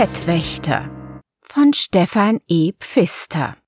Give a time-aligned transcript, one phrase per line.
[0.00, 0.88] Fettwächter
[1.42, 2.72] von Stefan E.
[2.72, 3.58] Pfister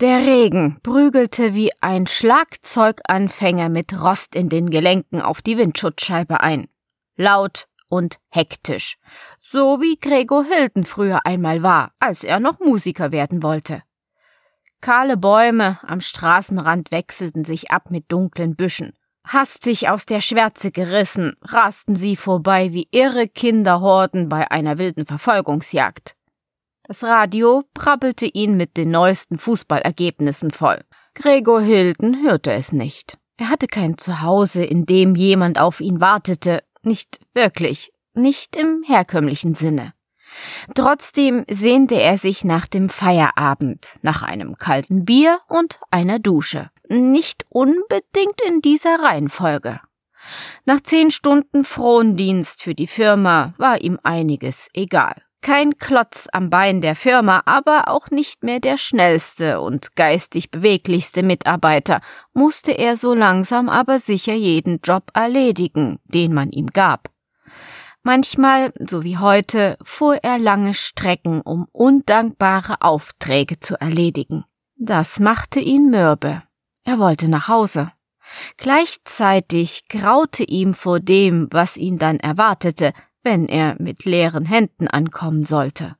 [0.00, 6.68] Der Regen prügelte wie ein Schlagzeuganfänger mit Rost in den Gelenken auf die Windschutzscheibe ein.
[7.16, 8.96] Laut und hektisch.
[9.40, 13.82] So wie Gregor Hilton früher einmal war, als er noch Musiker werden wollte.
[14.80, 18.92] Kahle Bäume am Straßenrand wechselten sich ab mit dunklen Büschen.
[19.24, 26.16] Hastig aus der Schwärze gerissen, rasten sie vorbei wie irre Kinderhorden bei einer wilden Verfolgungsjagd.
[26.84, 30.80] Das Radio brabbelte ihn mit den neuesten Fußballergebnissen voll.
[31.14, 33.18] Gregor Hilden hörte es nicht.
[33.36, 39.54] Er hatte kein Zuhause, in dem jemand auf ihn wartete, nicht wirklich, nicht im herkömmlichen
[39.54, 39.94] Sinne.
[40.74, 46.70] Trotzdem sehnte er sich nach dem Feierabend, nach einem kalten Bier und einer Dusche.
[46.92, 49.80] Nicht unbedingt in dieser Reihenfolge.
[50.66, 55.14] Nach zehn Stunden Frondienst für die Firma war ihm einiges egal.
[55.40, 61.22] Kein Klotz am Bein der Firma, aber auch nicht mehr der schnellste und geistig beweglichste
[61.22, 62.02] Mitarbeiter,
[62.34, 67.08] musste er so langsam aber sicher jeden Job erledigen, den man ihm gab.
[68.02, 74.44] Manchmal, so wie heute, fuhr er lange Strecken, um undankbare Aufträge zu erledigen.
[74.76, 76.42] Das machte ihn mürbe.
[76.84, 77.92] Er wollte nach Hause.
[78.56, 85.44] Gleichzeitig graute ihm vor dem, was ihn dann erwartete, wenn er mit leeren Händen ankommen
[85.44, 85.96] sollte.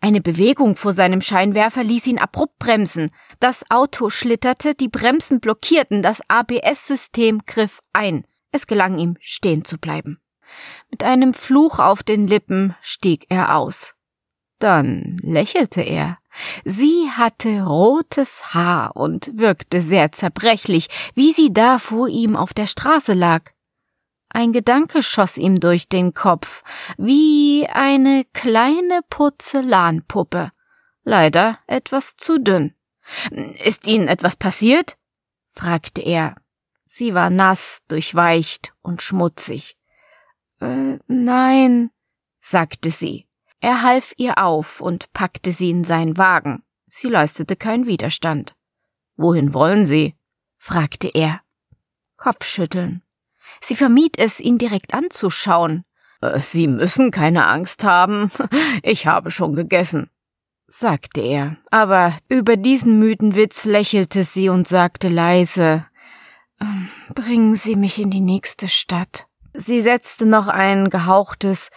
[0.00, 3.10] Eine Bewegung vor seinem Scheinwerfer ließ ihn abrupt bremsen.
[3.38, 8.26] Das Auto schlitterte, die Bremsen blockierten, das ABS-System griff ein.
[8.50, 10.18] Es gelang ihm, stehen zu bleiben.
[10.90, 13.94] Mit einem Fluch auf den Lippen stieg er aus.
[14.58, 16.18] Dann lächelte er.
[16.64, 22.66] Sie hatte rotes Haar und wirkte sehr zerbrechlich, wie sie da vor ihm auf der
[22.66, 23.50] Straße lag.
[24.28, 26.62] Ein Gedanke schoss ihm durch den Kopf,
[26.96, 30.50] wie eine kleine Porzellanpuppe.
[31.04, 32.74] Leider etwas zu dünn.
[33.64, 34.96] Ist Ihnen etwas passiert?
[35.46, 36.36] fragte er.
[36.86, 39.76] Sie war nass, durchweicht und schmutzig.
[40.60, 41.90] Äh, nein,
[42.40, 43.26] sagte sie.
[43.62, 46.64] Er half ihr auf und packte sie in seinen Wagen.
[46.88, 48.56] Sie leistete keinen Widerstand.
[49.16, 50.16] Wohin wollen Sie?
[50.58, 51.42] fragte er.
[52.16, 53.02] Kopfschütteln.
[53.60, 55.84] Sie vermied es, ihn direkt anzuschauen.
[56.20, 58.32] Äh, sie müssen keine Angst haben.
[58.82, 60.10] Ich habe schon gegessen,
[60.66, 61.56] sagte er.
[61.70, 65.86] Aber über diesen müden Witz lächelte sie und sagte leise
[66.60, 69.28] ähm, Bringen Sie mich in die nächste Stadt.
[69.54, 71.68] Sie setzte noch ein gehauchtes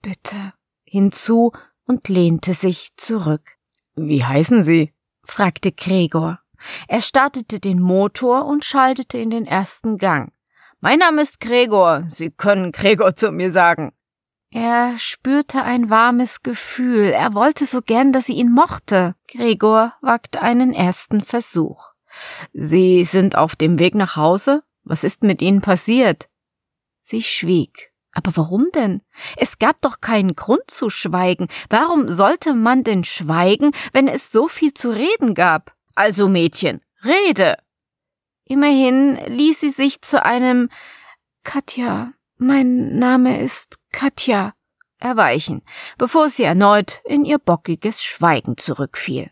[0.00, 0.54] Bitte
[0.92, 1.52] hinzu
[1.86, 3.56] und lehnte sich zurück.
[3.96, 4.92] Wie heißen Sie?
[5.24, 6.40] fragte Gregor.
[6.86, 10.32] Er startete den Motor und schaltete in den ersten Gang.
[10.80, 12.04] Mein Name ist Gregor.
[12.10, 13.92] Sie können Gregor zu mir sagen.
[14.50, 17.06] Er spürte ein warmes Gefühl.
[17.06, 19.14] Er wollte so gern, dass sie ihn mochte.
[19.28, 21.92] Gregor wagte einen ersten Versuch.
[22.52, 24.62] Sie sind auf dem Weg nach Hause?
[24.84, 26.28] Was ist mit Ihnen passiert?
[27.00, 27.91] Sie schwieg.
[28.12, 29.02] Aber warum denn?
[29.36, 31.48] Es gab doch keinen Grund zu schweigen.
[31.70, 35.74] Warum sollte man denn schweigen, wenn es so viel zu reden gab?
[35.94, 37.56] Also Mädchen, rede.
[38.44, 40.68] Immerhin ließ sie sich zu einem
[41.42, 44.54] Katja, mein Name ist Katja,
[44.98, 45.62] erweichen,
[45.98, 49.30] bevor sie erneut in ihr bockiges Schweigen zurückfiel.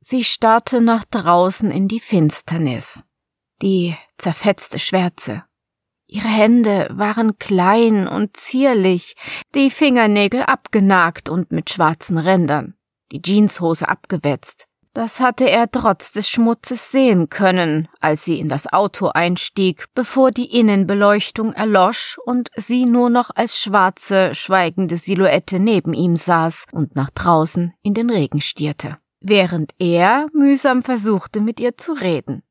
[0.00, 3.04] Sie starrte nach draußen in die Finsternis,
[3.62, 5.44] die zerfetzte Schwärze,
[6.06, 9.14] Ihre Hände waren klein und zierlich,
[9.54, 12.74] die Fingernägel abgenagt und mit schwarzen Rändern,
[13.10, 14.66] die Jeanshose abgewetzt.
[14.94, 20.30] Das hatte er trotz des Schmutzes sehen können, als sie in das Auto einstieg, bevor
[20.30, 26.94] die Innenbeleuchtung erlosch und sie nur noch als schwarze, schweigende Silhouette neben ihm saß und
[26.94, 32.44] nach draußen in den Regen stierte, während er mühsam versuchte, mit ihr zu reden.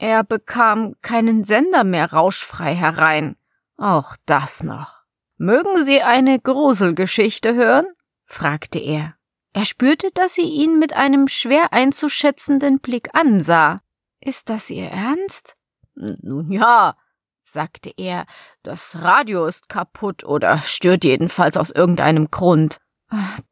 [0.00, 3.36] Er bekam keinen Sender mehr rauschfrei herein.
[3.76, 5.04] Auch das noch.
[5.36, 7.86] Mögen Sie eine Gruselgeschichte hören?
[8.24, 9.14] fragte er.
[9.52, 13.82] Er spürte, dass sie ihn mit einem schwer einzuschätzenden Blick ansah.
[14.20, 15.54] Ist das Ihr Ernst?
[15.94, 16.96] Nun ja,
[17.44, 18.24] sagte er,
[18.62, 22.78] das Radio ist kaputt oder stört jedenfalls aus irgendeinem Grund.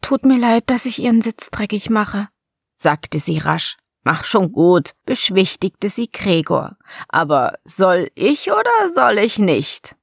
[0.00, 2.28] Tut mir leid, dass ich Ihren Sitz dreckig mache,
[2.76, 3.76] sagte sie rasch.
[4.04, 6.76] Mach schon gut, beschwichtigte sie Gregor.
[7.08, 9.96] Aber soll ich oder soll ich nicht?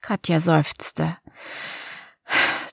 [0.00, 1.16] Katja seufzte.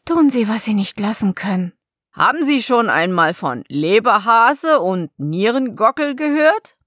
[0.05, 1.73] Tun Sie, was Sie nicht lassen können.
[2.11, 6.77] Haben Sie schon einmal von Leberhase und Nierengockel gehört?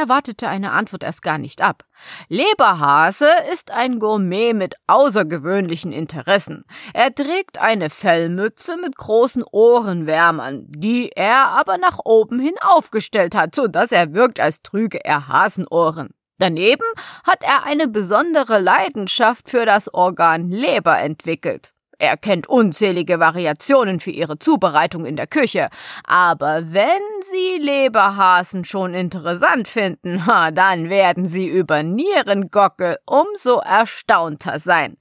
[0.00, 1.84] Er wartete eine Antwort erst gar nicht ab.
[2.30, 6.62] Leberhase ist ein Gourmet mit außergewöhnlichen Interessen.
[6.94, 13.54] Er trägt eine Fellmütze mit großen Ohrenwärmern, die er aber nach oben hin aufgestellt hat,
[13.54, 16.14] so dass er wirkt, als trüge er Hasenohren.
[16.38, 16.86] Daneben
[17.26, 21.74] hat er eine besondere Leidenschaft für das Organ Leber entwickelt.
[22.00, 25.68] Er kennt unzählige Variationen für ihre Zubereitung in der Küche.
[26.04, 30.22] Aber wenn Sie Leberhasen schon interessant finden,
[30.54, 34.96] dann werden Sie über Nierengockel umso erstaunter sein.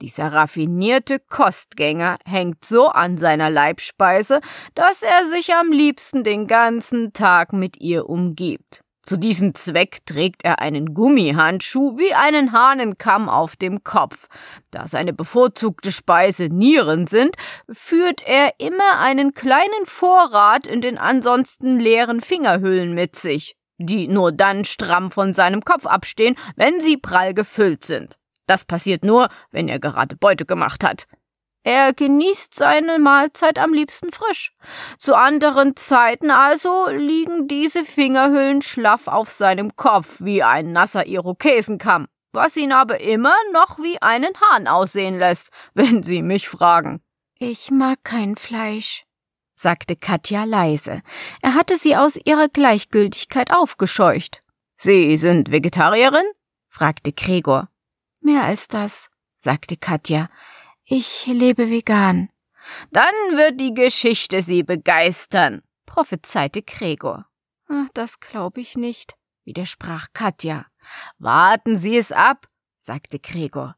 [0.00, 4.40] Dieser raffinierte Kostgänger hängt so an seiner Leibspeise,
[4.76, 8.83] dass er sich am liebsten den ganzen Tag mit ihr umgibt.
[9.04, 14.28] Zu diesem Zweck trägt er einen Gummihandschuh wie einen Hahnenkamm auf dem Kopf.
[14.70, 17.36] Da seine bevorzugte Speise Nieren sind,
[17.70, 24.32] führt er immer einen kleinen Vorrat in den ansonsten leeren Fingerhüllen mit sich, die nur
[24.32, 28.16] dann stramm von seinem Kopf abstehen, wenn sie prall gefüllt sind.
[28.46, 31.06] Das passiert nur, wenn er gerade Beute gemacht hat.
[31.66, 34.52] Er genießt seine Mahlzeit am liebsten frisch.
[34.98, 42.06] Zu anderen Zeiten also liegen diese Fingerhüllen schlaff auf seinem Kopf wie ein nasser Irokesenkamm,
[42.32, 47.02] was ihn aber immer noch wie einen Hahn aussehen lässt, wenn Sie mich fragen.
[47.38, 49.06] Ich mag kein Fleisch,
[49.56, 51.00] sagte Katja leise.
[51.40, 54.42] Er hatte sie aus ihrer Gleichgültigkeit aufgescheucht.
[54.76, 56.26] Sie sind Vegetarierin?
[56.66, 57.70] fragte Gregor.
[58.20, 59.08] Mehr als das,
[59.38, 60.28] sagte Katja.
[60.86, 62.28] Ich lebe vegan.
[62.90, 67.26] Dann wird die Geschichte Sie begeistern, prophezeite Gregor.
[67.68, 70.66] Ach, das glaube ich nicht, widersprach Katja.
[71.18, 72.46] Warten Sie es ab,
[72.78, 73.76] sagte Gregor.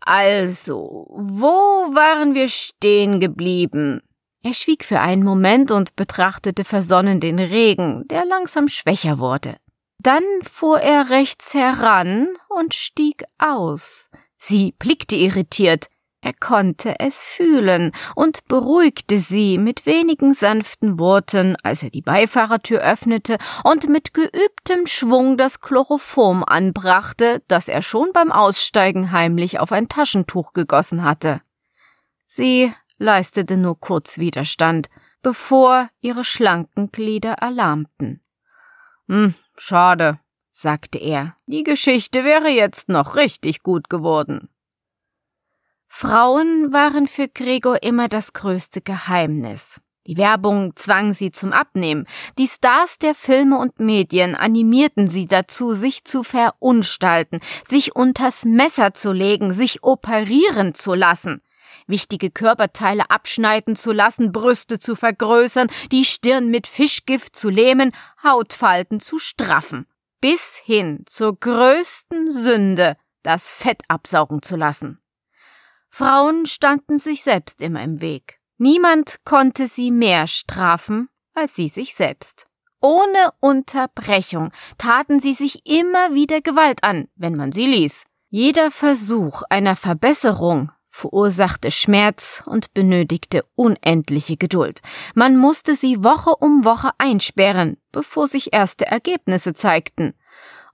[0.00, 1.46] Also, wo
[1.94, 4.02] waren wir stehen geblieben?
[4.42, 9.56] Er schwieg für einen Moment und betrachtete versonnen den Regen, der langsam schwächer wurde.
[9.98, 14.10] Dann fuhr er rechts heran und stieg aus.
[14.36, 15.88] Sie blickte irritiert.
[16.20, 22.80] Er konnte es fühlen und beruhigte sie mit wenigen sanften Worten, als er die Beifahrertür
[22.80, 29.70] öffnete und mit geübtem Schwung das Chloroform anbrachte, das er schon beim Aussteigen heimlich auf
[29.70, 31.40] ein Taschentuch gegossen hatte.
[32.26, 34.88] Sie leistete nur kurz Widerstand,
[35.22, 38.20] bevor ihre schlanken Glieder erlahmten.
[39.06, 40.18] Hm, schade,
[40.50, 41.36] sagte er.
[41.46, 44.48] Die Geschichte wäre jetzt noch richtig gut geworden.
[45.88, 49.80] Frauen waren für Gregor immer das größte Geheimnis.
[50.06, 52.06] Die Werbung zwang sie zum Abnehmen.
[52.38, 58.94] Die Stars der Filme und Medien animierten sie dazu, sich zu verunstalten, sich unters Messer
[58.94, 61.42] zu legen, sich operieren zu lassen,
[61.86, 67.92] wichtige Körperteile abschneiden zu lassen, Brüste zu vergrößern, die Stirn mit Fischgift zu lähmen,
[68.22, 69.84] Hautfalten zu straffen,
[70.22, 74.98] bis hin zur größten Sünde, das Fett absaugen zu lassen.
[75.88, 78.38] Frauen standen sich selbst immer im Weg.
[78.56, 81.08] Niemand konnte sie mehr strafen
[81.38, 82.46] als sie sich selbst.
[82.80, 88.04] Ohne Unterbrechung taten sie sich immer wieder Gewalt an, wenn man sie ließ.
[88.28, 94.80] Jeder Versuch einer Verbesserung verursachte Schmerz und benötigte unendliche Geduld.
[95.14, 100.14] Man musste sie Woche um Woche einsperren, bevor sich erste Ergebnisse zeigten.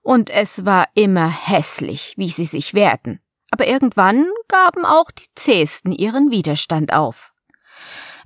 [0.00, 3.20] Und es war immer hässlich, wie sie sich wehrten
[3.54, 7.32] aber irgendwann gaben auch die Zähesten ihren Widerstand auf.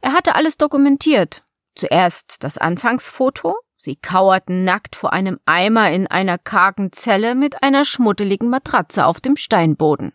[0.01, 1.43] Er hatte alles dokumentiert.
[1.75, 7.85] Zuerst das Anfangsfoto, Sie kauerten nackt vor einem Eimer in einer kargen Zelle mit einer
[7.85, 10.15] schmuddeligen Matratze auf dem Steinboden.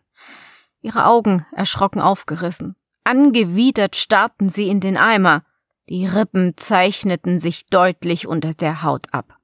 [0.82, 2.76] Ihre Augen erschrocken aufgerissen.
[3.04, 5.44] Angewidert starrten sie in den Eimer.
[5.90, 9.38] Die Rippen zeichneten sich deutlich unter der Haut ab.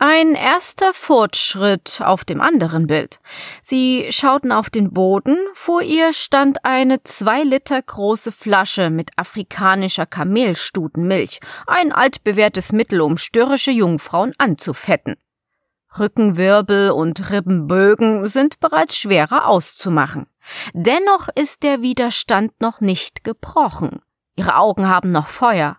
[0.00, 3.18] Ein erster Fortschritt auf dem anderen Bild.
[3.62, 10.06] Sie schauten auf den Boden, vor ihr stand eine zwei Liter große Flasche mit afrikanischer
[10.06, 15.16] Kamelstutenmilch, ein altbewährtes Mittel, um störrische Jungfrauen anzufetten.
[15.98, 20.26] Rückenwirbel und Rippenbögen sind bereits schwerer auszumachen.
[20.74, 24.00] Dennoch ist der Widerstand noch nicht gebrochen.
[24.36, 25.76] Ihre Augen haben noch Feuer.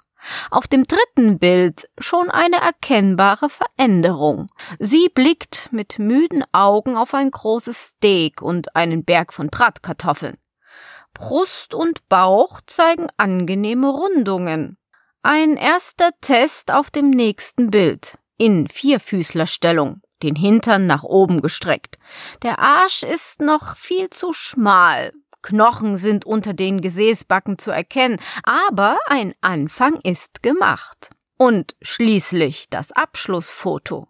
[0.51, 4.47] Auf dem dritten Bild schon eine erkennbare Veränderung.
[4.79, 10.37] Sie blickt mit müden Augen auf ein großes Steak und einen Berg von Bratkartoffeln.
[11.13, 14.77] Brust und Bauch zeigen angenehme Rundungen.
[15.21, 18.17] Ein erster Test auf dem nächsten Bild.
[18.37, 21.97] In Vierfüßlerstellung, den Hintern nach oben gestreckt.
[22.41, 28.97] Der Arsch ist noch viel zu schmal, Knochen sind unter den Gesäßbacken zu erkennen, aber
[29.07, 31.11] ein Anfang ist gemacht.
[31.37, 34.09] Und schließlich das Abschlussfoto.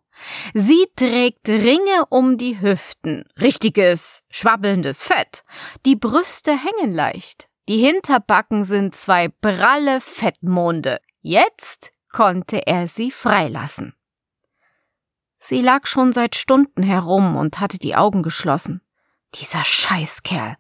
[0.54, 5.44] Sie trägt Ringe um die Hüften, richtiges, schwabbelndes Fett.
[5.86, 7.48] Die Brüste hängen leicht.
[7.68, 11.00] Die Hinterbacken sind zwei pralle Fettmonde.
[11.22, 13.94] Jetzt konnte er sie freilassen.
[15.38, 18.82] Sie lag schon seit Stunden herum und hatte die Augen geschlossen.
[19.36, 20.58] Dieser Scheißkerl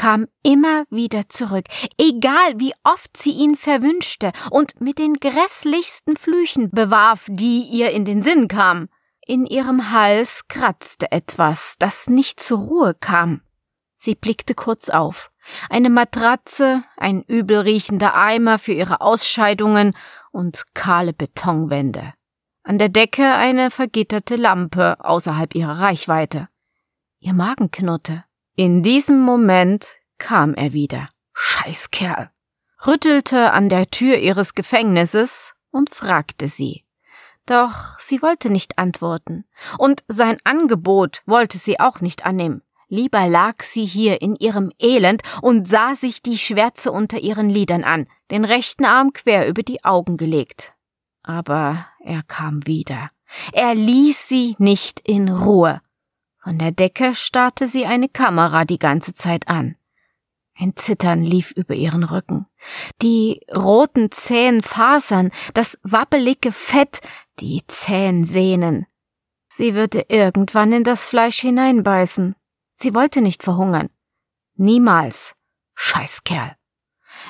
[0.00, 1.66] kam immer wieder zurück,
[1.98, 8.06] egal wie oft sie ihn verwünschte und mit den grässlichsten Flüchen bewarf, die ihr in
[8.06, 8.88] den Sinn kamen.
[9.26, 13.42] In ihrem Hals kratzte etwas, das nicht zur Ruhe kam.
[13.94, 15.30] Sie blickte kurz auf.
[15.68, 19.94] Eine Matratze, ein übelriechender Eimer für ihre Ausscheidungen
[20.30, 22.14] und kahle Betonwände.
[22.62, 26.48] An der Decke eine vergitterte Lampe außerhalb ihrer Reichweite.
[27.18, 28.24] Ihr Magen knurrte.
[28.60, 29.88] In diesem Moment
[30.18, 31.08] kam er wieder.
[31.32, 32.28] Scheißkerl.
[32.86, 36.84] Rüttelte an der Tür ihres Gefängnisses und fragte sie.
[37.46, 39.46] Doch sie wollte nicht antworten.
[39.78, 42.60] Und sein Angebot wollte sie auch nicht annehmen.
[42.88, 47.82] Lieber lag sie hier in ihrem Elend und sah sich die Schwärze unter ihren Lidern
[47.82, 50.74] an, den rechten Arm quer über die Augen gelegt.
[51.22, 53.10] Aber er kam wieder.
[53.54, 55.80] Er ließ sie nicht in Ruhe.
[56.42, 59.76] Von der Decke starrte sie eine Kamera die ganze Zeit an.
[60.58, 62.46] Ein Zittern lief über ihren Rücken.
[63.02, 67.00] Die roten zähen Fasern, das wappelige Fett,
[67.40, 68.86] die zähen Sehnen.
[69.48, 72.34] Sie würde irgendwann in das Fleisch hineinbeißen.
[72.74, 73.90] Sie wollte nicht verhungern.
[74.54, 75.34] Niemals.
[75.74, 76.56] Scheißkerl.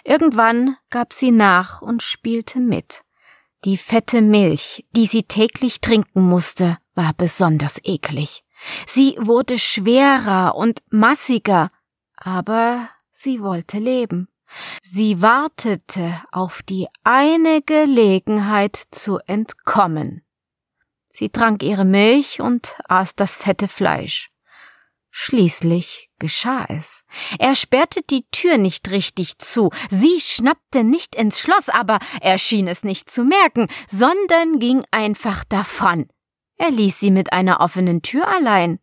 [0.04, 3.02] Irgendwann gab sie nach und spielte mit.
[3.64, 8.42] Die fette Milch, die sie täglich trinken musste, war besonders eklig.
[8.86, 11.68] Sie wurde schwerer und massiger,
[12.16, 14.28] aber sie wollte leben.
[14.82, 20.24] Sie wartete auf die eine Gelegenheit zu entkommen.
[21.12, 24.30] Sie trank ihre Milch und aß das fette Fleisch.
[25.10, 27.02] Schließlich geschah es.
[27.38, 29.70] Er sperrte die Tür nicht richtig zu.
[29.88, 35.42] Sie schnappte nicht ins Schloss, aber er schien es nicht zu merken, sondern ging einfach
[35.44, 36.08] davon.
[36.60, 38.80] Er ließ sie mit einer offenen Tür allein.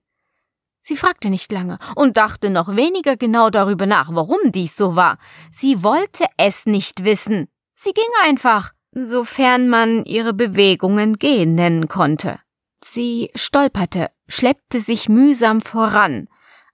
[0.81, 5.19] Sie fragte nicht lange und dachte noch weniger genau darüber nach, warum dies so war.
[5.51, 7.49] Sie wollte es nicht wissen.
[7.75, 12.39] Sie ging einfach, sofern man ihre Bewegungen gehen nennen konnte.
[12.83, 16.29] Sie stolperte, schleppte sich mühsam voran,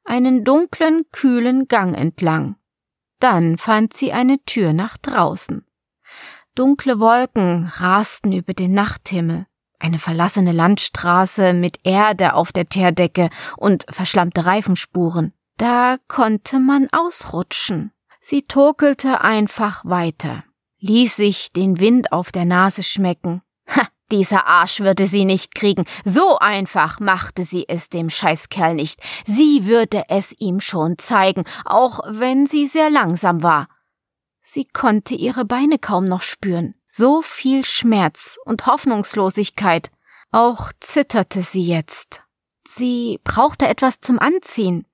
[0.05, 2.55] einen dunklen, kühlen Gang entlang.
[3.19, 5.65] Dann fand sie eine Tür nach draußen.
[6.55, 9.48] Dunkle Wolken rasten über den Nachthimmel,
[9.84, 15.34] eine verlassene Landstraße mit Erde auf der Teerdecke und verschlammte Reifenspuren.
[15.58, 17.92] Da konnte man ausrutschen.
[18.22, 20.46] Sie torkelte einfach weiter,
[20.80, 23.42] ließ sich den Wind auf der Nase schmecken.
[23.75, 25.84] Ha, dieser Arsch würde sie nicht kriegen.
[26.06, 29.02] So einfach machte sie es dem Scheißkerl nicht.
[29.25, 33.68] Sie würde es ihm schon zeigen, auch wenn sie sehr langsam war.
[34.53, 36.75] Sie konnte ihre Beine kaum noch spüren.
[36.86, 39.89] So viel Schmerz und Hoffnungslosigkeit.
[40.31, 42.22] Auch zitterte sie jetzt.
[42.67, 44.86] Sie brauchte etwas zum Anziehen.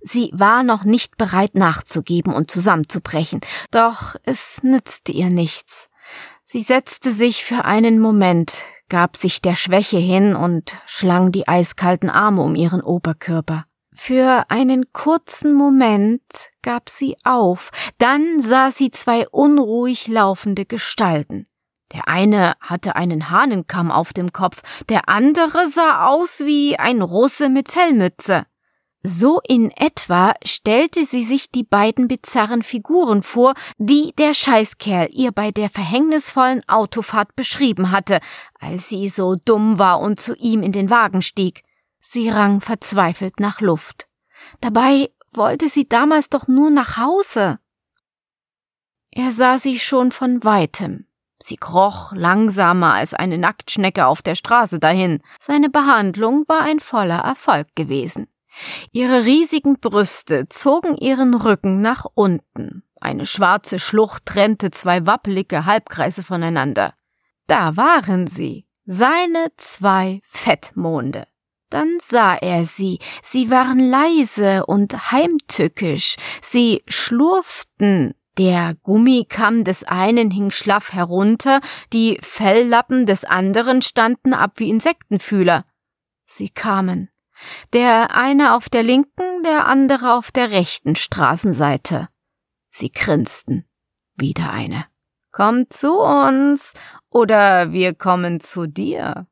[0.00, 5.90] Sie war noch nicht bereit nachzugeben und zusammenzubrechen, doch es nützte ihr nichts.
[6.46, 12.08] Sie setzte sich für einen Moment, gab sich der Schwäche hin und schlang die eiskalten
[12.08, 13.66] Arme um ihren Oberkörper.
[13.94, 16.22] Für einen kurzen Moment
[16.62, 21.44] gab sie auf, dann sah sie zwei unruhig laufende Gestalten.
[21.92, 27.50] Der eine hatte einen Hahnenkamm auf dem Kopf, der andere sah aus wie ein Russe
[27.50, 28.46] mit Fellmütze.
[29.04, 35.32] So in etwa stellte sie sich die beiden bizarren Figuren vor, die der Scheißkerl ihr
[35.32, 38.20] bei der verhängnisvollen Autofahrt beschrieben hatte,
[38.60, 41.62] als sie so dumm war und zu ihm in den Wagen stieg.
[42.02, 44.08] Sie rang verzweifelt nach Luft.
[44.60, 47.58] Dabei wollte sie damals doch nur nach Hause.
[49.10, 51.06] Er sah sie schon von weitem.
[51.40, 55.22] Sie kroch langsamer als eine Nacktschnecke auf der Straße dahin.
[55.40, 58.28] Seine Behandlung war ein voller Erfolg gewesen.
[58.90, 62.84] Ihre riesigen Brüste zogen ihren Rücken nach unten.
[63.00, 66.94] Eine schwarze Schlucht trennte zwei wappelige Halbkreise voneinander.
[67.46, 71.26] Da waren sie, seine zwei Fettmonde.
[71.72, 80.30] Dann sah er sie, sie waren leise und heimtückisch, sie schlurften, der Gummikamm des einen
[80.30, 81.62] hing schlaff herunter,
[81.94, 85.64] die Felllappen des anderen standen ab wie Insektenfühler.
[86.26, 87.08] Sie kamen,
[87.72, 92.10] der eine auf der linken, der andere auf der rechten Straßenseite.
[92.68, 93.64] Sie grinsten.
[94.16, 94.84] Wieder eine.
[95.30, 96.74] Komm zu uns,
[97.08, 99.26] oder wir kommen zu dir.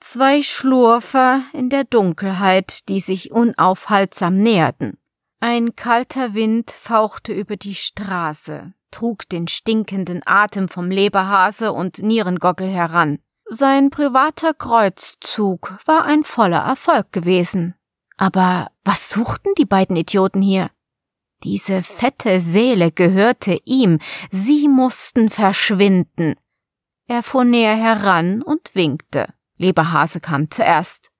[0.00, 4.98] Zwei Schlurfer in der Dunkelheit, die sich unaufhaltsam näherten.
[5.40, 12.68] Ein kalter Wind fauchte über die Straße, trug den stinkenden Atem vom Leberhase und Nierengockel
[12.68, 13.18] heran.
[13.44, 17.74] Sein privater Kreuzzug war ein voller Erfolg gewesen.
[18.16, 20.70] Aber was suchten die beiden Idioten hier?
[21.42, 23.98] Diese fette Seele gehörte ihm,
[24.30, 26.36] sie mussten verschwinden.
[27.06, 29.34] Er fuhr näher heran und winkte.
[29.60, 31.10] Leberhase kam zuerst.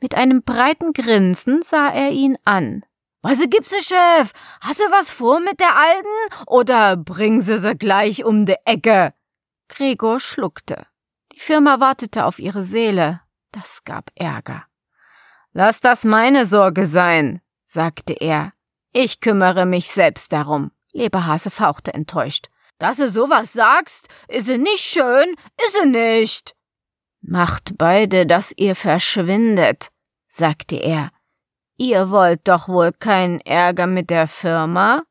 [0.00, 2.84] Mit einem breiten Grinsen sah er ihn an.
[3.22, 4.32] Was gibt's, Chef?
[4.60, 6.46] Hast du was vor mit der Alten?
[6.46, 9.14] Oder bring sie sie gleich um de Ecke?
[9.68, 10.86] Gregor schluckte.
[11.32, 13.20] Die Firma wartete auf ihre Seele.
[13.52, 14.64] Das gab Ärger.
[15.52, 18.52] Lass das meine Sorge sein, sagte er.
[18.92, 20.72] Ich kümmere mich selbst darum.
[20.92, 22.48] Leberhase fauchte enttäuscht.
[22.78, 25.34] Dass du sowas sagst, ist nicht schön,
[25.66, 26.55] ist nicht.
[27.28, 29.88] Macht beide, dass ihr verschwindet,
[30.28, 31.10] sagte er.
[31.76, 35.02] Ihr wollt doch wohl keinen Ärger mit der Firma?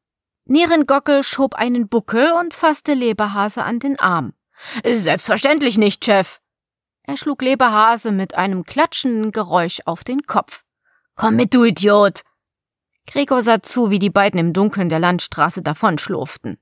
[0.46, 4.32] Nierengockel schob einen Buckel und fasste Leberhase an den Arm.
[4.86, 6.40] Selbstverständlich nicht, Chef.
[7.04, 10.64] Er schlug Leberhase mit einem klatschenden Geräusch auf den Kopf.
[11.16, 12.22] Komm mit, du Idiot!
[13.08, 16.60] Gregor sah zu, wie die beiden im Dunkeln der Landstraße davonschlurften.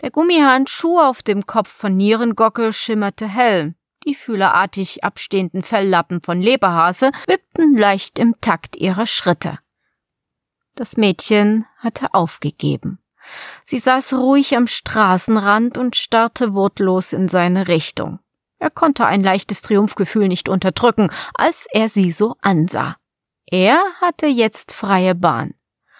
[0.00, 3.74] Der Gummihandschuh auf dem Kopf von Nierengockel schimmerte hell,
[4.06, 9.58] die fühlerartig abstehenden Felllappen von Leberhase wippten leicht im Takt ihrer Schritte.
[10.74, 12.98] Das Mädchen hatte aufgegeben.
[13.64, 18.18] Sie saß ruhig am Straßenrand und starrte wortlos in seine Richtung.
[18.58, 22.96] Er konnte ein leichtes Triumphgefühl nicht unterdrücken, als er sie so ansah.
[23.46, 25.54] Er hatte jetzt freie Bahn.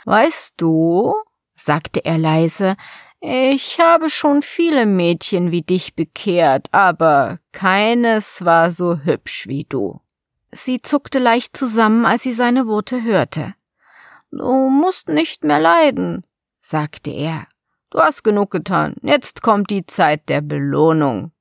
[0.04, 1.14] Weißt du,
[1.57, 2.75] sagte er leise,
[3.21, 10.00] ich habe schon viele Mädchen wie dich bekehrt, aber keines war so hübsch wie du.
[10.53, 13.54] Sie zuckte leicht zusammen, als sie seine Worte hörte.
[14.30, 16.26] Du musst nicht mehr leiden,
[16.61, 17.47] sagte er.
[17.91, 18.95] Du hast genug getan.
[19.02, 21.33] Jetzt kommt die Zeit der Belohnung.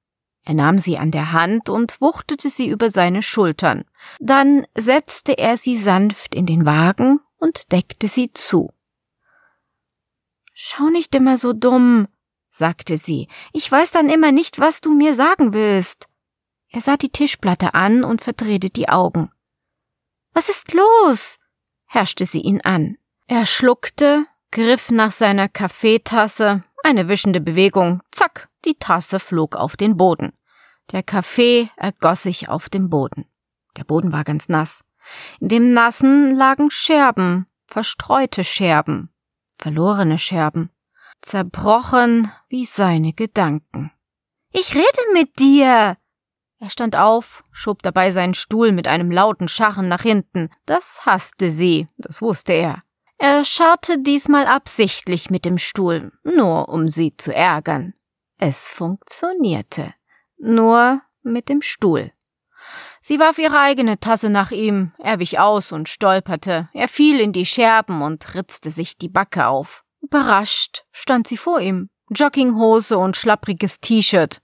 [0.46, 3.86] Er nahm sie an der Hand und wuchtete sie über seine Schultern.
[4.20, 8.72] Dann setzte er sie sanft in den Wagen und deckte sie zu.
[10.62, 12.10] Schau nicht immer so dumm,
[12.50, 13.30] sagte sie.
[13.54, 16.10] Ich weiß dann immer nicht, was du mir sagen willst.
[16.67, 19.32] Er sah die Tischplatte an und verdrehte die Augen.
[20.34, 21.38] Was ist los?
[21.86, 22.98] herrschte sie ihn an.
[23.28, 29.95] Er schluckte, griff nach seiner Kaffeetasse, eine wischende Bewegung, zack, die Tasse flog auf den
[29.95, 30.34] Boden.
[30.91, 33.30] Der Kaffee ergoss sich auf dem Boden.
[33.78, 34.84] Der Boden war ganz nass.
[35.39, 39.10] In dem Nassen lagen Scherben, verstreute Scherben
[39.60, 40.72] verlorene Scherben,
[41.22, 43.91] zerbrochen wie seine Gedanken.
[44.52, 45.98] Ich rede mit dir!
[46.62, 50.50] Er stand auf, schob dabei seinen Stuhl mit einem lauten Scharren nach hinten.
[50.65, 52.84] Das hasste sie, das wusste er.
[53.17, 57.93] Er scharrte diesmal absichtlich mit dem Stuhl, nur um sie zu ärgern.
[58.38, 59.93] Es funktionierte.
[60.38, 62.12] Nur mit dem Stuhl.
[63.10, 67.34] Sie warf ihre eigene Tasse nach ihm, er wich aus und stolperte, er fiel in
[67.34, 69.84] die Scherben und ritzte sich die Backe auf.
[70.00, 74.43] Überrascht stand sie vor ihm, Jogginghose und schlappriges T-Shirt.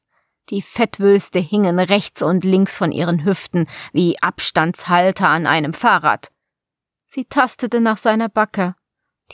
[0.49, 6.31] Die Fettwülste hingen rechts und links von ihren Hüften wie Abstandshalter an einem Fahrrad.
[7.07, 8.73] Sie tastete nach seiner Backe.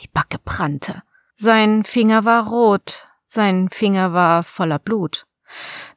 [0.00, 1.04] Die Backe brannte.
[1.36, 5.24] Sein Finger war rot, sein Finger war voller Blut.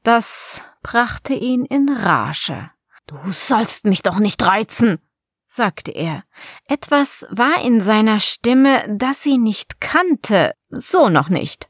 [0.04, 2.72] Das brachte ihn in Rage.
[3.08, 5.00] Du sollst mich doch nicht reizen,
[5.48, 6.24] sagte er.
[6.68, 11.70] Etwas war in seiner Stimme, das sie nicht kannte, so noch nicht.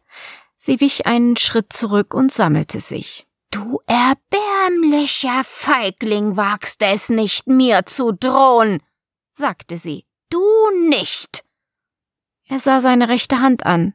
[0.56, 3.28] Sie wich einen Schritt zurück und sammelte sich.
[3.52, 8.82] Du erbärmlicher Feigling wagst es nicht, mir zu drohen,
[9.32, 10.06] sagte sie.
[10.30, 10.42] Du
[10.90, 11.44] nicht.
[12.48, 13.94] Er sah seine rechte Hand an,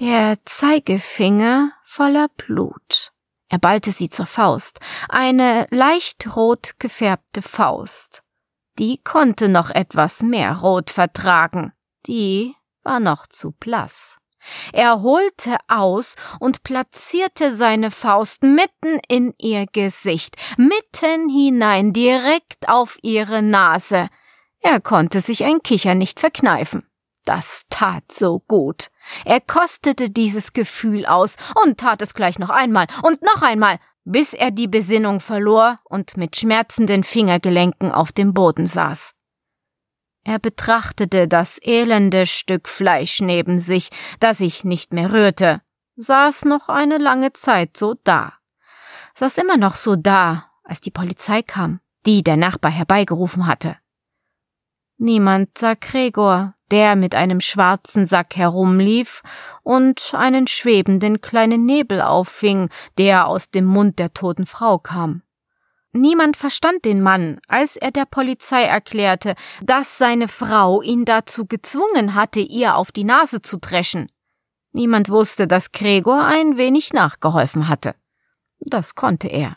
[0.00, 3.11] der Zeigefinger voller Blut.
[3.52, 8.22] Er ballte sie zur Faust, eine leicht rot gefärbte Faust.
[8.78, 11.74] Die konnte noch etwas mehr Rot vertragen,
[12.06, 14.16] die war noch zu blass.
[14.72, 22.96] Er holte aus und platzierte seine Faust mitten in ihr Gesicht, mitten hinein, direkt auf
[23.02, 24.08] ihre Nase.
[24.60, 26.88] Er konnte sich ein Kicher nicht verkneifen.
[27.24, 28.90] Das tat so gut.
[29.24, 34.34] Er kostete dieses Gefühl aus und tat es gleich noch einmal und noch einmal, bis
[34.34, 39.14] er die Besinnung verlor und mit schmerzenden Fingergelenken auf dem Boden saß.
[40.24, 45.60] Er betrachtete das elende Stück Fleisch neben sich, das sich nicht mehr rührte,
[45.96, 48.34] saß noch eine lange Zeit so da,
[49.14, 51.80] saß immer noch so da, als die Polizei kam.
[52.04, 53.76] die der Nachbar herbeigerufen hatte.
[55.02, 59.22] Niemand sah Gregor, der mit einem schwarzen Sack herumlief
[59.64, 65.22] und einen schwebenden kleinen Nebel auffing, der aus dem Mund der toten Frau kam.
[65.92, 72.14] Niemand verstand den Mann, als er der Polizei erklärte, dass seine Frau ihn dazu gezwungen
[72.14, 74.06] hatte, ihr auf die Nase zu dreschen.
[74.70, 77.96] Niemand wusste, dass Gregor ein wenig nachgeholfen hatte.
[78.60, 79.56] Das konnte er.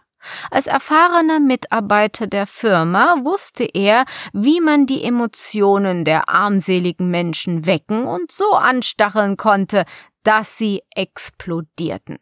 [0.52, 8.06] Als erfahrener Mitarbeiter der Firma wusste er, wie man die Emotionen der armseligen Menschen wecken
[8.06, 9.86] und so anstacheln konnte,
[10.24, 12.18] dass sie explodierten.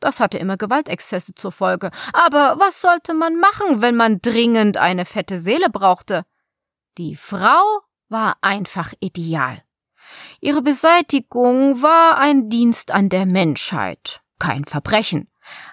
[0.00, 1.90] Das hatte immer Gewaltexzesse zur Folge.
[2.12, 6.24] Aber was sollte man machen, wenn man dringend eine fette Seele brauchte?
[6.98, 9.62] Die Frau war einfach ideal.
[10.40, 15.28] Ihre Beseitigung war ein Dienst an der Menschheit, kein Verbrechen.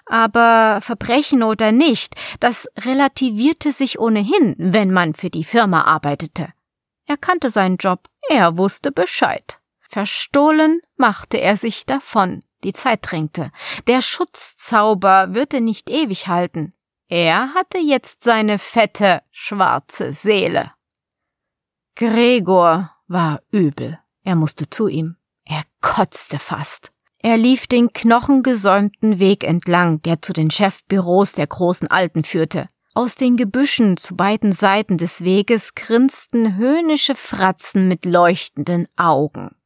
[0.06, 6.52] Aber Verbrechen oder nicht, das relativierte sich ohnehin, wenn man für die Firma arbeitete.
[7.06, 9.60] Er kannte seinen Job, er wusste Bescheid.
[9.80, 12.40] Verstohlen machte er sich davon.
[12.64, 13.52] Die Zeit drängte.
[13.86, 16.72] Der Schutzzauber würde nicht ewig halten.
[17.08, 20.72] Er hatte jetzt seine fette, schwarze Seele.
[21.94, 24.00] Gregor war übel.
[24.22, 25.16] Er musste zu ihm.
[25.44, 26.93] Er kotzte fast.
[27.24, 32.66] Er lief den knochengesäumten Weg entlang, der zu den Chefbüros der großen Alten führte.
[32.92, 39.56] Aus den Gebüschen zu beiden Seiten des Weges grinsten höhnische Fratzen mit leuchtenden Augen.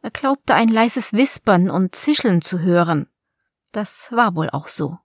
[0.00, 3.08] Er glaubte ein leises Wispern und Zischeln zu hören.
[3.72, 4.96] Das war wohl auch so.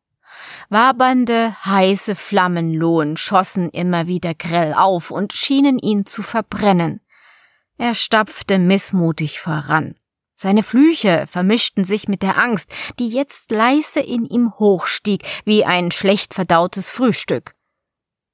[0.70, 7.02] Wabernde, heiße Flammenlohen schossen immer wieder grell auf und schienen ihn zu verbrennen.
[7.78, 9.96] Er stapfte missmutig voran.
[10.40, 12.70] Seine Flüche vermischten sich mit der Angst,
[13.00, 17.56] die jetzt leise in ihm hochstieg, wie ein schlecht verdautes Frühstück.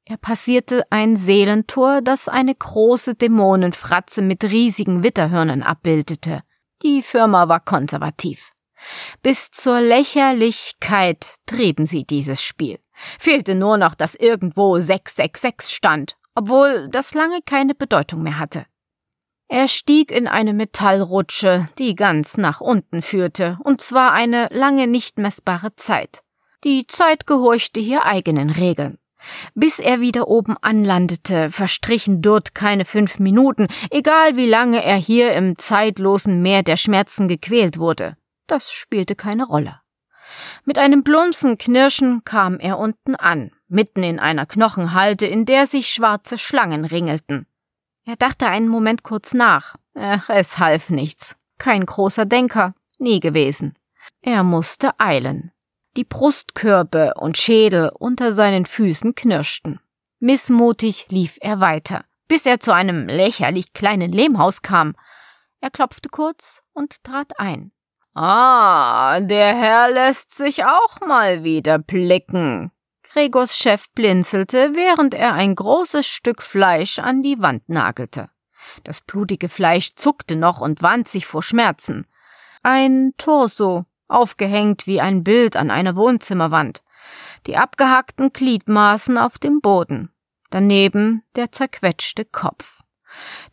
[0.03, 6.43] Er passierte ein Seelentor, das eine große Dämonenfratze mit riesigen Witterhörnern abbildete.
[6.81, 8.51] Die Firma war konservativ.
[9.21, 12.79] Bis zur Lächerlichkeit trieben sie dieses Spiel.
[13.17, 18.65] Fehlte nur noch, dass irgendwo 666 stand, obwohl das lange keine Bedeutung mehr hatte.
[19.47, 25.17] Er stieg in eine Metallrutsche, die ganz nach unten führte, und zwar eine lange nicht
[25.17, 26.23] messbare Zeit.
[26.63, 28.97] Die Zeit gehorchte hier eigenen Regeln.
[29.53, 35.33] Bis er wieder oben anlandete, verstrichen dort keine fünf Minuten, egal wie lange er hier
[35.33, 38.17] im zeitlosen Meer der Schmerzen gequält wurde.
[38.47, 39.79] Das spielte keine Rolle.
[40.65, 45.89] Mit einem plumsen Knirschen kam er unten an, mitten in einer Knochenhalde, in der sich
[45.89, 47.45] schwarze Schlangen ringelten.
[48.05, 49.75] Er dachte einen Moment kurz nach.
[49.95, 51.35] Ach, es half nichts.
[51.57, 53.73] Kein großer Denker, nie gewesen.
[54.21, 55.51] Er musste eilen.
[55.95, 59.79] Die Brustkörbe und Schädel unter seinen Füßen knirschten.
[60.19, 64.95] Missmutig lief er weiter, bis er zu einem lächerlich kleinen Lehmhaus kam.
[65.61, 67.71] Er klopfte kurz und trat ein.
[68.15, 72.71] Ah, der Herr lässt sich auch mal wieder blicken.
[73.13, 78.31] Gregors Chef blinzelte, während er ein großes Stück Fleisch an die Wand nagelte.
[78.83, 82.07] Das blutige Fleisch zuckte noch und wand sich vor Schmerzen.
[82.63, 86.81] Ein Torso, aufgehängt wie ein Bild an einer Wohnzimmerwand,
[87.45, 90.11] die abgehackten Gliedmaßen auf dem Boden,
[90.49, 92.81] daneben der zerquetschte Kopf.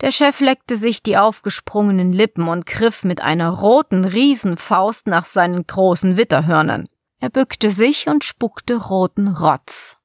[0.01, 5.67] Der Chef leckte sich die aufgesprungenen Lippen und griff mit einer roten Riesenfaust nach seinen
[5.67, 6.87] großen Witterhörnern.
[7.21, 9.99] Er bückte sich und spuckte roten Rotz.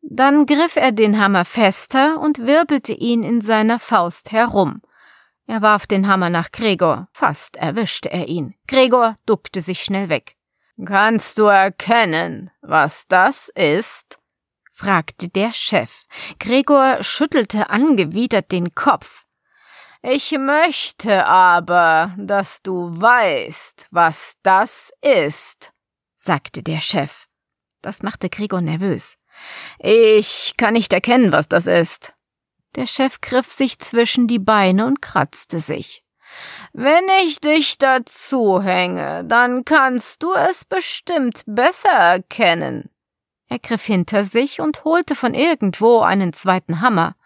[0.00, 4.80] Dann griff er den Hammer fester und wirbelte ihn in seiner Faust herum.
[5.46, 7.08] Er warf den Hammer nach Gregor.
[7.12, 8.54] Fast erwischte er ihn.
[8.66, 10.36] Gregor duckte sich schnell weg.
[10.84, 14.18] Kannst du erkennen, was das ist?
[14.70, 16.04] fragte der Chef.
[16.40, 19.26] Gregor schüttelte angewidert den Kopf.
[20.00, 25.71] Ich möchte aber, dass du weißt, was das ist,
[26.22, 27.26] sagte der Chef.
[27.80, 29.18] Das machte Gregor nervös.
[29.78, 32.14] Ich kann nicht erkennen, was das ist,
[32.76, 36.04] der Chef griff sich zwischen die Beine und kratzte sich.
[36.72, 42.88] Wenn ich dich dazu hänge, dann kannst du es bestimmt besser erkennen.
[43.48, 47.16] Er griff hinter sich und holte von irgendwo einen zweiten Hammer.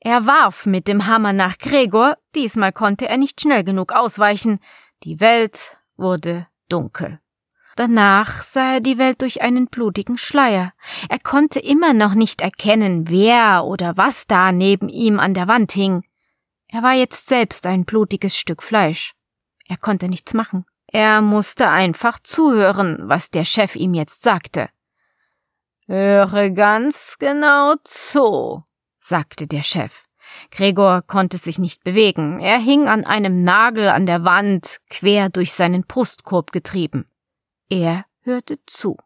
[0.00, 4.58] Er warf mit dem Hammer nach Gregor, diesmal konnte er nicht schnell genug ausweichen.
[5.02, 7.20] Die Welt wurde dunkel.
[7.76, 10.72] Danach sah er die Welt durch einen blutigen Schleier.
[11.10, 15.72] Er konnte immer noch nicht erkennen, wer oder was da neben ihm an der Wand
[15.72, 16.02] hing.
[16.68, 19.12] Er war jetzt selbst ein blutiges Stück Fleisch.
[19.68, 20.64] Er konnte nichts machen.
[20.86, 24.70] Er musste einfach zuhören, was der Chef ihm jetzt sagte.
[25.86, 28.64] Höre ganz genau zu,
[29.00, 30.04] sagte der Chef.
[30.50, 32.40] Gregor konnte sich nicht bewegen.
[32.40, 37.04] Er hing an einem Nagel an der Wand, quer durch seinen Brustkorb getrieben.
[37.68, 38.96] Er hörte zu.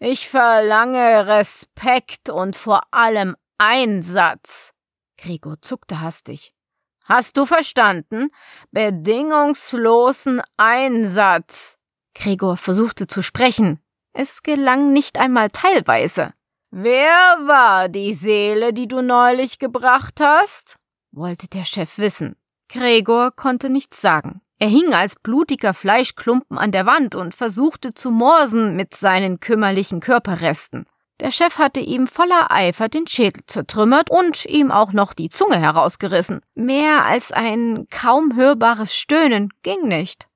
[0.00, 4.72] Ich verlange Respekt und vor allem Einsatz.
[5.18, 6.54] Gregor zuckte hastig.
[7.08, 8.30] Hast du verstanden?
[8.72, 11.78] Bedingungslosen Einsatz.
[12.14, 13.80] Gregor versuchte zu sprechen.
[14.12, 16.32] Es gelang nicht einmal teilweise.
[16.70, 20.78] Wer war die Seele, die du neulich gebracht hast?
[21.12, 22.36] wollte der Chef wissen.
[22.68, 24.42] Gregor konnte nichts sagen.
[24.58, 30.00] Er hing als blutiger Fleischklumpen an der Wand und versuchte zu morsen mit seinen kümmerlichen
[30.00, 30.86] Körperresten.
[31.20, 35.58] Der Chef hatte ihm voller Eifer den Schädel zertrümmert und ihm auch noch die Zunge
[35.58, 36.40] herausgerissen.
[36.54, 40.26] Mehr als ein kaum hörbares Stöhnen ging nicht.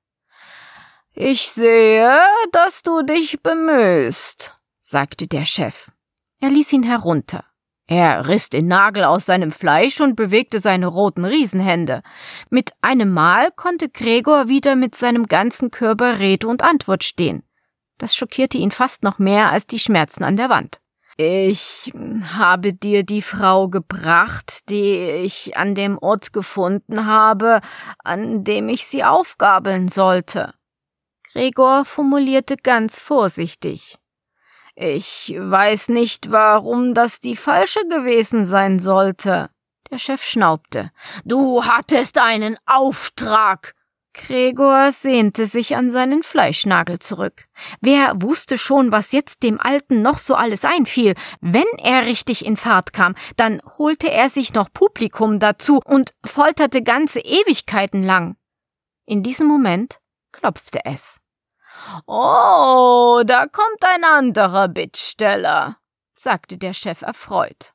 [1.13, 2.19] Ich sehe,
[2.51, 5.91] dass du dich bemühst, sagte der Chef.
[6.39, 7.43] Er ließ ihn herunter.
[7.91, 12.03] Er riss den Nagel aus seinem Fleisch und bewegte seine roten Riesenhände.
[12.49, 17.43] Mit einem Mal konnte Gregor wieder mit seinem ganzen Körper Rede und Antwort stehen.
[17.97, 20.79] Das schockierte ihn fast noch mehr als die Schmerzen an der Wand.
[21.17, 21.91] Ich
[22.33, 27.59] habe dir die Frau gebracht, die ich an dem Ort gefunden habe,
[28.05, 30.53] an dem ich sie aufgabeln sollte.
[31.33, 33.97] Gregor formulierte ganz vorsichtig.
[34.75, 39.49] Ich weiß nicht, warum das die falsche gewesen sein sollte.
[39.89, 40.91] Der Chef schnaubte.
[41.25, 43.73] Du hattest einen Auftrag.
[44.13, 47.45] Gregor sehnte sich an seinen Fleischnagel zurück.
[47.79, 51.13] Wer wusste schon, was jetzt dem Alten noch so alles einfiel?
[51.39, 56.81] Wenn er richtig in Fahrt kam, dann holte er sich noch Publikum dazu und folterte
[56.83, 58.35] ganze Ewigkeiten lang.
[59.05, 59.99] In diesem Moment
[60.31, 61.20] klopfte es.
[62.05, 65.77] Oh, da kommt ein anderer Bittsteller,
[66.13, 67.73] sagte der Chef erfreut.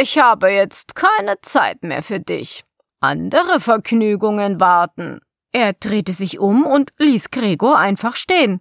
[0.00, 2.64] Ich habe jetzt keine Zeit mehr für dich.
[3.00, 5.20] Andere Vergnügungen warten.
[5.52, 8.60] Er drehte sich um und ließ Gregor einfach stehen.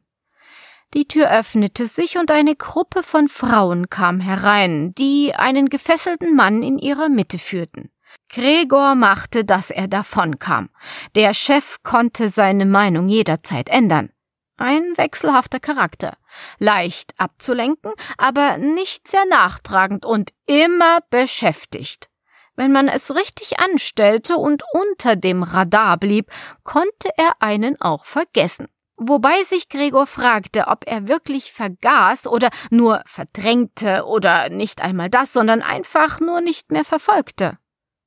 [0.93, 6.63] Die Tür öffnete sich und eine Gruppe von Frauen kam herein, die einen gefesselten Mann
[6.63, 7.91] in ihrer Mitte führten.
[8.29, 10.69] Gregor machte, dass er davonkam.
[11.15, 14.09] Der Chef konnte seine Meinung jederzeit ändern.
[14.57, 16.17] Ein wechselhafter Charakter,
[16.59, 22.09] leicht abzulenken, aber nicht sehr nachtragend und immer beschäftigt.
[22.55, 26.31] Wenn man es richtig anstellte und unter dem Radar blieb,
[26.63, 28.67] konnte er einen auch vergessen.
[28.97, 35.33] Wobei sich Gregor fragte, ob er wirklich vergaß oder nur verdrängte oder nicht einmal das,
[35.33, 37.57] sondern einfach nur nicht mehr verfolgte.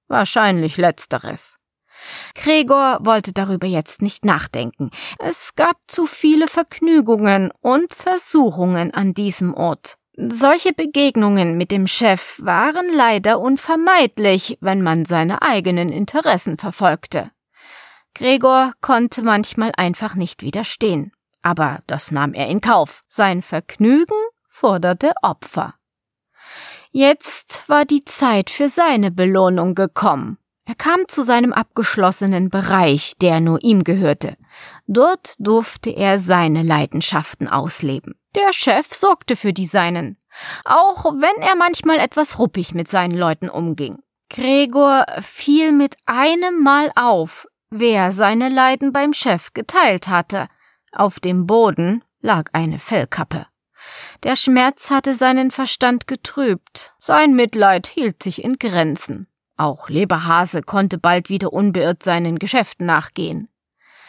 [0.07, 1.59] Wahrscheinlich letzteres.
[2.35, 4.91] Gregor wollte darüber jetzt nicht nachdenken.
[5.19, 9.99] Es gab zu viele Vergnügungen und Versuchungen an diesem Ort.
[10.17, 17.31] Solche Begegnungen mit dem Chef waren leider unvermeidlich, wenn man seine eigenen Interessen verfolgte.
[18.15, 21.13] Gregor konnte manchmal einfach nicht widerstehen.
[21.43, 23.05] Aber das nahm er in Kauf.
[23.07, 24.17] Sein Vergnügen
[24.49, 25.75] forderte Opfer.
[26.91, 30.39] Jetzt war die Zeit für seine Belohnung gekommen.
[30.69, 34.37] Er kam zu seinem abgeschlossenen Bereich, der nur ihm gehörte.
[34.87, 38.21] Dort durfte er seine Leidenschaften ausleben.
[38.35, 40.19] Der Chef sorgte für die seinen,
[40.67, 44.03] auch wenn er manchmal etwas ruppig mit seinen Leuten umging.
[44.29, 50.49] Gregor fiel mit einem Mal auf, wer seine Leiden beim Chef geteilt hatte.
[50.93, 53.47] Auf dem Boden lag eine Fellkappe.
[54.23, 59.28] Der Schmerz hatte seinen Verstand getrübt, sein Mitleid hielt sich in Grenzen.
[59.59, 63.49] Auch Leberhase konnte bald wieder unbeirrt seinen Geschäften nachgehen.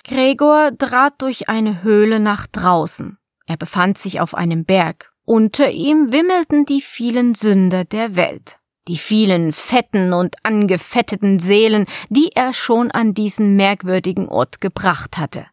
[0.04, 3.18] Gregor trat durch eine Höhle nach draußen.
[3.48, 5.12] Er befand sich auf einem Berg.
[5.26, 8.60] Unter ihm wimmelten die vielen Sünder der Welt.
[8.88, 15.48] Die vielen fetten und angefetteten Seelen, die er schon an diesen merkwürdigen Ort gebracht hatte.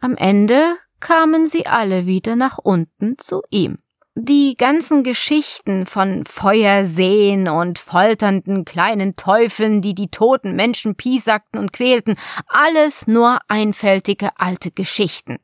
[0.00, 3.76] Am Ende kamen sie alle wieder nach unten zu ihm.
[4.18, 11.74] Die ganzen Geschichten von Feuerseen und folternden kleinen Teufeln, die die toten Menschen piesackten und
[11.74, 15.36] quälten, alles nur einfältige alte Geschichten.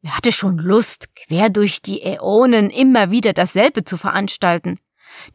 [0.00, 4.80] Wer hatte schon Lust, quer durch die Äonen immer wieder dasselbe zu veranstalten?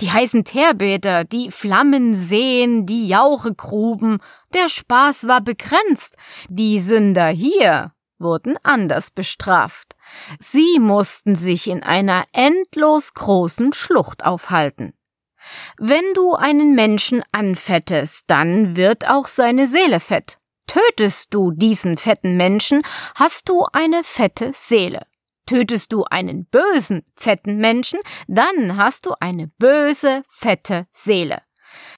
[0.02, 4.20] Die heißen Teerbäder, die Flammenseen, die Jauchegruben,
[4.54, 6.18] der Spaß war begrenzt.
[6.50, 9.96] Die Sünder hier wurden anders bestraft.
[10.40, 14.94] Sie mussten sich in einer endlos großen Schlucht aufhalten.
[15.78, 20.40] Wenn du einen Menschen anfettest, dann wird auch seine Seele fett.
[20.68, 22.82] Tötest du diesen fetten Menschen,
[23.16, 25.06] hast du eine fette Seele.
[25.46, 31.42] Tötest du einen bösen, fetten Menschen, dann hast du eine böse, fette Seele.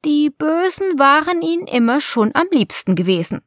[0.05, 3.41] Die Bösen waren ihm immer schon am liebsten gewesen.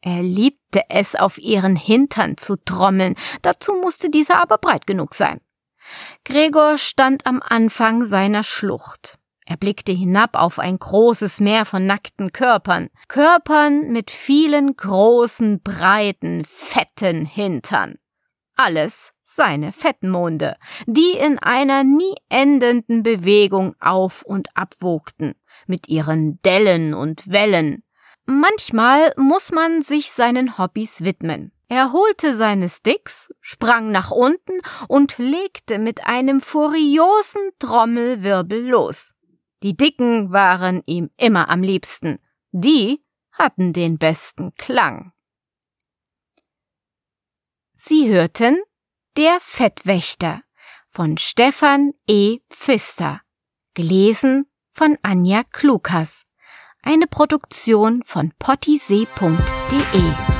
[0.00, 5.40] Er liebte es, auf ihren Hintern zu trommeln, dazu musste dieser aber breit genug sein.
[6.24, 9.18] Gregor stand am Anfang seiner Schlucht.
[9.46, 16.44] Er blickte hinab auf ein großes Meer von nackten Körpern, Körpern mit vielen großen, breiten,
[16.44, 17.94] fetten Hintern.
[18.56, 20.56] Alles seine Fettmonde,
[20.86, 25.34] die in einer nie endenden Bewegung auf und ab wogten,
[25.66, 27.82] mit ihren Dellen und Wellen.
[28.30, 31.50] Manchmal muss man sich seinen Hobbys widmen.
[31.68, 39.14] Er holte seine Sticks, sprang nach unten und legte mit einem furiosen Trommelwirbel los.
[39.62, 42.18] Die Dicken waren ihm immer am liebsten.
[42.52, 43.00] Die
[43.32, 45.12] hatten den besten Klang.
[47.76, 48.62] Sie hörten
[49.16, 50.42] Der Fettwächter
[50.86, 52.40] von Stefan E.
[52.50, 53.22] Pfister,
[53.72, 56.26] gelesen von Anja Klukas,
[56.82, 60.37] eine Produktion von pottysee.de.